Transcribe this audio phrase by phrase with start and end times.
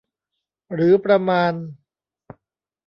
[0.73, 1.53] หรือประมาณ